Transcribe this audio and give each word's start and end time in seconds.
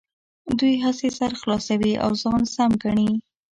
دوی 0.59 0.75
هسې 0.85 1.07
سر 1.17 1.31
خلاصوي 1.41 1.93
او 2.03 2.11
ځان 2.21 2.41
سم 2.53 2.71
ګڼي. 2.83 3.09